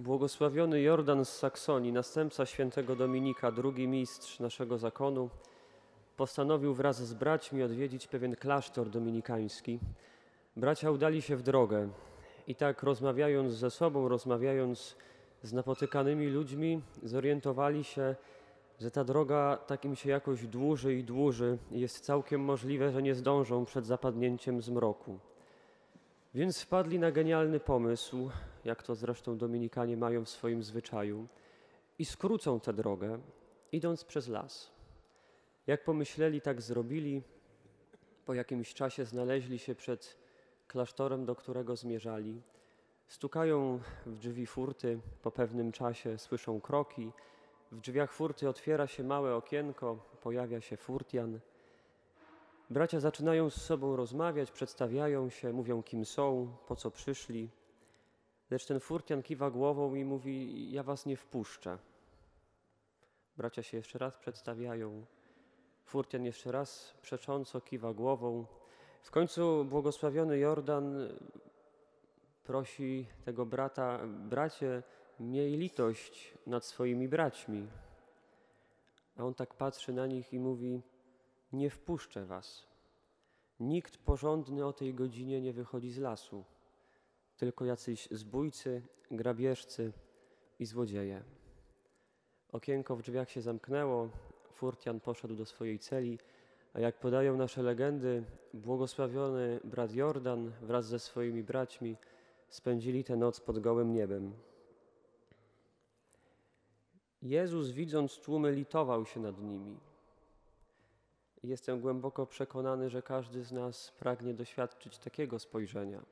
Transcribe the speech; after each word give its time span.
Błogosławiony 0.00 0.80
Jordan 0.80 1.24
z 1.24 1.28
Saksonii, 1.28 1.92
następca 1.92 2.46
świętego 2.46 2.96
Dominika, 2.96 3.52
drugi 3.52 3.88
mistrz 3.88 4.40
naszego 4.40 4.78
zakonu, 4.78 5.30
postanowił 6.16 6.74
wraz 6.74 7.06
z 7.06 7.14
braćmi 7.14 7.62
odwiedzić 7.62 8.06
pewien 8.06 8.36
klasztor 8.36 8.90
dominikański. 8.90 9.78
Bracia 10.56 10.90
udali 10.90 11.22
się 11.22 11.36
w 11.36 11.42
drogę 11.42 11.88
i 12.46 12.54
tak 12.54 12.82
rozmawiając 12.82 13.52
ze 13.52 13.70
sobą, 13.70 14.08
rozmawiając 14.08 14.96
z 15.42 15.52
napotykanymi 15.52 16.26
ludźmi, 16.26 16.82
zorientowali 17.02 17.84
się, 17.84 18.16
że 18.80 18.90
ta 18.90 19.04
droga 19.04 19.58
tak 19.66 19.84
im 19.84 19.96
się 19.96 20.10
jakoś 20.10 20.46
dłuży 20.46 20.94
i 20.94 21.04
dłuży 21.04 21.58
jest 21.70 22.04
całkiem 22.04 22.40
możliwe, 22.40 22.92
że 22.92 23.02
nie 23.02 23.14
zdążą 23.14 23.64
przed 23.64 23.86
zapadnięciem 23.86 24.62
zmroku. 24.62 25.18
Więc 26.38 26.60
wpadli 26.60 26.98
na 26.98 27.10
genialny 27.10 27.60
pomysł, 27.60 28.30
jak 28.64 28.82
to 28.82 28.94
zresztą 28.94 29.38
Dominikanie 29.38 29.96
mają 29.96 30.24
w 30.24 30.28
swoim 30.28 30.62
zwyczaju, 30.62 31.26
i 31.98 32.04
skrócą 32.04 32.60
tę 32.60 32.72
drogę, 32.72 33.18
idąc 33.72 34.04
przez 34.04 34.28
las. 34.28 34.70
Jak 35.66 35.84
pomyśleli, 35.84 36.40
tak 36.40 36.62
zrobili. 36.62 37.22
Po 38.24 38.34
jakimś 38.34 38.74
czasie 38.74 39.04
znaleźli 39.04 39.58
się 39.58 39.74
przed 39.74 40.16
klasztorem, 40.68 41.24
do 41.24 41.34
którego 41.34 41.76
zmierzali. 41.76 42.42
Stukają 43.06 43.80
w 44.06 44.16
drzwi 44.16 44.46
furty, 44.46 45.00
po 45.22 45.30
pewnym 45.30 45.72
czasie 45.72 46.18
słyszą 46.18 46.60
kroki. 46.60 47.12
W 47.72 47.80
drzwiach 47.80 48.12
furty 48.12 48.48
otwiera 48.48 48.86
się 48.86 49.04
małe 49.04 49.34
okienko, 49.34 49.96
pojawia 50.22 50.60
się 50.60 50.76
furtian. 50.76 51.40
Bracia 52.70 53.00
zaczynają 53.00 53.50
z 53.50 53.62
sobą 53.62 53.96
rozmawiać, 53.96 54.50
przedstawiają 54.50 55.30
się, 55.30 55.52
mówią 55.52 55.82
kim 55.82 56.04
są, 56.04 56.56
po 56.66 56.76
co 56.76 56.90
przyszli. 56.90 57.50
Lecz 58.50 58.66
ten 58.66 58.80
furtian 58.80 59.22
kiwa 59.22 59.50
głową 59.50 59.94
i 59.94 60.04
mówi: 60.04 60.72
Ja 60.72 60.82
was 60.82 61.06
nie 61.06 61.16
wpuszczę. 61.16 61.78
Bracia 63.36 63.62
się 63.62 63.76
jeszcze 63.76 63.98
raz 63.98 64.16
przedstawiają. 64.16 65.04
Furtian 65.84 66.24
jeszcze 66.24 66.52
raz 66.52 66.94
przecząco 67.02 67.60
kiwa 67.60 67.94
głową. 67.94 68.46
W 69.02 69.10
końcu 69.10 69.64
błogosławiony 69.64 70.38
Jordan 70.38 71.08
prosi 72.44 73.06
tego 73.24 73.46
brata: 73.46 74.00
Bracie, 74.06 74.82
miej 75.20 75.56
litość 75.56 76.34
nad 76.46 76.64
swoimi 76.64 77.08
braćmi. 77.08 77.68
A 79.16 79.24
on 79.24 79.34
tak 79.34 79.54
patrzy 79.54 79.92
na 79.92 80.06
nich 80.06 80.32
i 80.32 80.38
mówi: 80.38 80.82
Nie 81.52 81.70
wpuszczę 81.70 82.24
was. 82.24 82.66
Nikt 83.60 83.96
porządny 83.96 84.66
o 84.66 84.72
tej 84.72 84.94
godzinie 84.94 85.40
nie 85.40 85.52
wychodzi 85.52 85.90
z 85.90 85.98
lasu, 85.98 86.44
tylko 87.36 87.64
jacyś 87.64 88.08
zbójcy, 88.10 88.82
grabieżcy 89.10 89.92
i 90.58 90.66
złodzieje. 90.66 91.22
Okienko 92.52 92.96
w 92.96 93.02
drzwiach 93.02 93.30
się 93.30 93.40
zamknęło, 93.40 94.08
Furtian 94.52 95.00
poszedł 95.00 95.34
do 95.34 95.46
swojej 95.46 95.78
celi, 95.78 96.18
a 96.74 96.80
jak 96.80 97.00
podają 97.00 97.36
nasze 97.36 97.62
legendy, 97.62 98.24
błogosławiony 98.54 99.60
brat 99.64 99.94
Jordan 99.94 100.52
wraz 100.62 100.86
ze 100.86 100.98
swoimi 100.98 101.42
braćmi 101.42 101.96
spędzili 102.48 103.04
tę 103.04 103.16
noc 103.16 103.40
pod 103.40 103.58
gołym 103.58 103.92
niebem. 103.92 104.32
Jezus, 107.22 107.70
widząc 107.70 108.18
tłumy, 108.20 108.52
litował 108.52 109.06
się 109.06 109.20
nad 109.20 109.42
nimi. 109.42 109.87
Jestem 111.48 111.80
głęboko 111.80 112.26
przekonany, 112.26 112.90
że 112.90 113.02
każdy 113.02 113.44
z 113.44 113.52
nas 113.52 113.92
pragnie 113.98 114.34
doświadczyć 114.34 114.98
takiego 114.98 115.38
spojrzenia, 115.38 116.02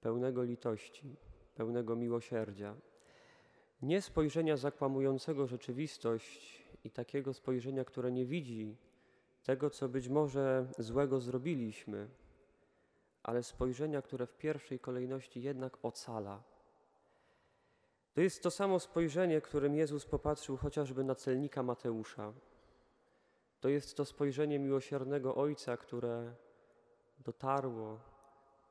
pełnego 0.00 0.42
litości, 0.42 1.16
pełnego 1.54 1.96
miłosierdzia. 1.96 2.74
Nie 3.82 4.02
spojrzenia 4.02 4.56
zakłamującego 4.56 5.46
rzeczywistość 5.46 6.62
i 6.84 6.90
takiego 6.90 7.34
spojrzenia, 7.34 7.84
które 7.84 8.12
nie 8.12 8.26
widzi 8.26 8.76
tego, 9.42 9.70
co 9.70 9.88
być 9.88 10.08
może 10.08 10.66
złego 10.78 11.20
zrobiliśmy, 11.20 12.08
ale 13.22 13.42
spojrzenia, 13.42 14.02
które 14.02 14.26
w 14.26 14.36
pierwszej 14.36 14.78
kolejności 14.80 15.42
jednak 15.42 15.78
ocala. 15.82 16.42
To 18.14 18.20
jest 18.20 18.42
to 18.42 18.50
samo 18.50 18.80
spojrzenie, 18.80 19.40
którym 19.40 19.74
Jezus 19.74 20.06
popatrzył 20.06 20.56
chociażby 20.56 21.04
na 21.04 21.14
celnika 21.14 21.62
Mateusza. 21.62 22.32
To 23.64 23.68
jest 23.68 23.96
to 23.96 24.04
spojrzenie 24.04 24.58
miłosiernego 24.58 25.34
Ojca, 25.34 25.76
które 25.76 26.34
dotarło 27.18 28.00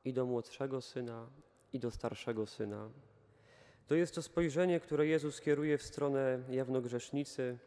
i 0.04 0.12
do 0.12 0.26
młodszego 0.26 0.80
syna, 0.80 1.26
i 1.72 1.78
do 1.78 1.90
starszego 1.90 2.46
syna. 2.46 2.90
To 3.86 3.94
jest 3.94 4.14
to 4.14 4.22
spojrzenie, 4.22 4.80
które 4.80 5.06
Jezus 5.06 5.40
kieruje 5.40 5.78
w 5.78 5.82
stronę 5.82 6.42
jawnogrzesznicy, 6.50 7.58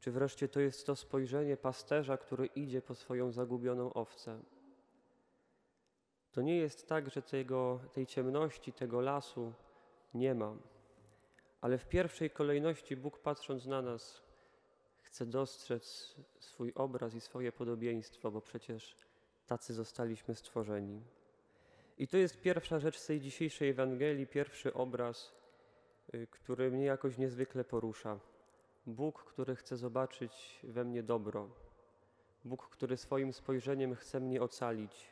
czy 0.00 0.10
wreszcie 0.10 0.48
to 0.48 0.60
jest 0.60 0.86
to 0.86 0.96
spojrzenie 0.96 1.56
pasterza, 1.56 2.16
który 2.16 2.46
idzie 2.46 2.82
po 2.82 2.94
swoją 2.94 3.32
zagubioną 3.32 3.92
owcę. 3.92 4.40
To 6.32 6.42
nie 6.42 6.56
jest 6.56 6.88
tak, 6.88 7.10
że 7.10 7.22
tego, 7.22 7.80
tej 7.92 8.06
ciemności, 8.06 8.72
tego 8.72 9.00
lasu 9.00 9.52
nie 10.14 10.34
ma, 10.34 10.56
ale 11.60 11.78
w 11.78 11.88
pierwszej 11.88 12.30
kolejności 12.30 12.96
Bóg, 12.96 13.18
patrząc 13.18 13.66
na 13.66 13.82
nas, 13.82 14.25
chce 15.16 15.26
dostrzec 15.26 16.14
swój 16.38 16.72
obraz 16.74 17.14
i 17.14 17.20
swoje 17.20 17.52
podobieństwo, 17.52 18.30
bo 18.30 18.40
przecież 18.40 18.96
tacy 19.46 19.74
zostaliśmy 19.74 20.34
stworzeni. 20.34 21.02
I 21.98 22.08
to 22.08 22.16
jest 22.16 22.40
pierwsza 22.40 22.78
rzecz 22.78 22.98
z 22.98 23.06
tej 23.06 23.20
dzisiejszej 23.20 23.68
Ewangelii, 23.68 24.26
pierwszy 24.26 24.74
obraz, 24.74 25.32
y, 26.14 26.26
który 26.30 26.70
mnie 26.70 26.84
jakoś 26.84 27.18
niezwykle 27.18 27.64
porusza. 27.64 28.18
Bóg, 28.86 29.24
który 29.24 29.56
chce 29.56 29.76
zobaczyć 29.76 30.60
we 30.62 30.84
mnie 30.84 31.02
dobro. 31.02 31.48
Bóg, 32.44 32.68
który 32.68 32.96
swoim 32.96 33.32
spojrzeniem 33.32 33.94
chce 33.94 34.20
mnie 34.20 34.42
ocalić. 34.42 35.10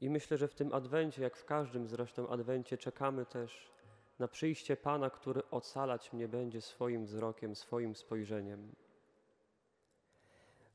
I 0.00 0.10
myślę, 0.10 0.36
że 0.36 0.48
w 0.48 0.54
tym 0.54 0.72
adwencie, 0.72 1.22
jak 1.22 1.36
w 1.36 1.44
każdym 1.44 1.88
zresztą 1.88 2.28
adwencie, 2.28 2.78
czekamy 2.78 3.26
też 3.26 3.71
na 4.22 4.28
przyjście 4.28 4.76
Pana, 4.76 5.10
który 5.10 5.42
ocalać 5.50 6.12
mnie 6.12 6.28
będzie 6.28 6.60
swoim 6.60 7.04
wzrokiem, 7.04 7.54
swoim 7.56 7.94
spojrzeniem. 7.96 8.74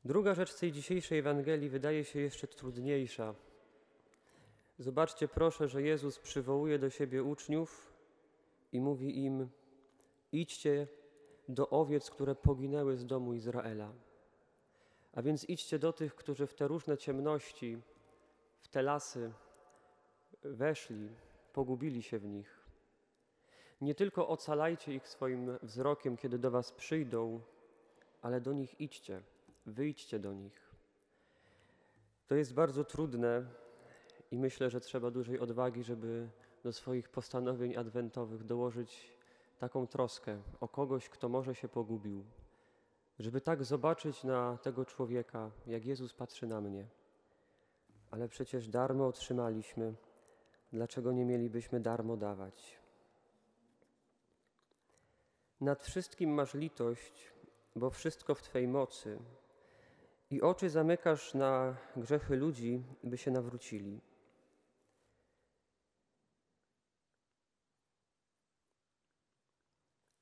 Druga 0.04 0.34
rzecz 0.34 0.54
tej 0.54 0.72
dzisiejszej 0.72 1.18
Ewangelii 1.18 1.68
wydaje 1.68 2.04
się 2.04 2.20
jeszcze 2.20 2.46
trudniejsza. 2.46 3.34
Zobaczcie 4.78 5.28
proszę, 5.28 5.68
że 5.68 5.82
Jezus 5.82 6.18
przywołuje 6.18 6.78
do 6.78 6.90
siebie 6.90 7.22
uczniów 7.22 7.92
i 8.72 8.80
mówi 8.80 9.24
im: 9.24 9.48
Idźcie 10.32 10.86
do 11.48 11.70
owiec, 11.70 12.10
które 12.10 12.34
poginęły 12.34 12.96
z 12.96 13.06
domu 13.06 13.34
Izraela. 13.34 13.92
A 15.12 15.22
więc 15.22 15.44
idźcie 15.44 15.78
do 15.78 15.92
tych, 15.92 16.14
którzy 16.14 16.46
w 16.46 16.54
te 16.54 16.68
różne 16.68 16.98
ciemności, 16.98 17.78
w 18.60 18.68
te 18.68 18.82
lasy 18.82 19.32
weszli, 20.42 21.08
pogubili 21.52 22.02
się 22.02 22.18
w 22.18 22.24
nich. 22.24 22.67
Nie 23.80 23.94
tylko 23.94 24.28
ocalajcie 24.28 24.94
ich 24.94 25.08
swoim 25.08 25.58
wzrokiem, 25.62 26.16
kiedy 26.16 26.38
do 26.38 26.50
Was 26.50 26.72
przyjdą, 26.72 27.40
ale 28.22 28.40
do 28.40 28.52
nich 28.52 28.80
idźcie, 28.80 29.22
wyjdźcie 29.66 30.18
do 30.18 30.32
nich. 30.32 30.68
To 32.26 32.34
jest 32.34 32.54
bardzo 32.54 32.84
trudne 32.84 33.44
i 34.30 34.38
myślę, 34.38 34.70
że 34.70 34.80
trzeba 34.80 35.10
dużej 35.10 35.38
odwagi, 35.38 35.82
żeby 35.82 36.28
do 36.62 36.72
swoich 36.72 37.08
postanowień 37.08 37.76
adwentowych 37.76 38.44
dołożyć 38.44 39.12
taką 39.58 39.86
troskę 39.86 40.42
o 40.60 40.68
kogoś, 40.68 41.08
kto 41.08 41.28
może 41.28 41.54
się 41.54 41.68
pogubił, 41.68 42.24
żeby 43.18 43.40
tak 43.40 43.64
zobaczyć 43.64 44.24
na 44.24 44.58
tego 44.62 44.84
człowieka, 44.84 45.50
jak 45.66 45.84
Jezus 45.84 46.14
patrzy 46.14 46.46
na 46.46 46.60
mnie. 46.60 46.86
Ale 48.10 48.28
przecież 48.28 48.68
darmo 48.68 49.06
otrzymaliśmy, 49.06 49.94
dlaczego 50.72 51.12
nie 51.12 51.24
mielibyśmy 51.24 51.80
darmo 51.80 52.16
dawać? 52.16 52.78
Nad 55.60 55.82
wszystkim 55.82 56.30
masz 56.30 56.54
litość, 56.54 57.32
bo 57.76 57.90
wszystko 57.90 58.34
w 58.34 58.42
Twej 58.42 58.68
mocy 58.68 59.18
i 60.30 60.42
oczy 60.42 60.70
zamykasz 60.70 61.34
na 61.34 61.76
grzechy 61.96 62.36
ludzi, 62.36 62.82
by 63.04 63.18
się 63.18 63.30
nawrócili. 63.30 64.00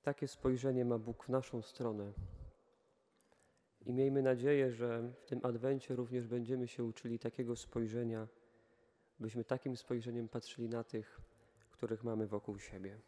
Takie 0.02 0.28
spojrzenie 0.28 0.84
ma 0.84 0.98
Bóg 0.98 1.24
w 1.24 1.28
naszą 1.28 1.62
stronę. 1.62 2.12
I 3.86 3.92
miejmy 3.92 4.22
nadzieję, 4.22 4.72
że 4.72 5.12
w 5.20 5.26
tym 5.26 5.40
adwencie 5.42 5.96
również 5.96 6.26
będziemy 6.26 6.68
się 6.68 6.84
uczyli 6.84 7.18
takiego 7.18 7.56
spojrzenia, 7.56 8.28
byśmy 9.20 9.44
takim 9.44 9.76
spojrzeniem 9.76 10.28
patrzyli 10.28 10.68
na 10.68 10.84
tych, 10.84 11.20
których 11.70 12.04
mamy 12.04 12.26
wokół 12.26 12.58
siebie. 12.58 12.98